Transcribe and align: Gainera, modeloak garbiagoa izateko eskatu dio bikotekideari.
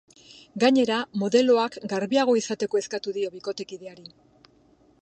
Gainera, 0.61 0.95
modeloak 1.23 1.77
garbiagoa 1.91 2.41
izateko 2.43 2.83
eskatu 2.83 3.15
dio 3.21 3.31
bikotekideari. 3.37 4.11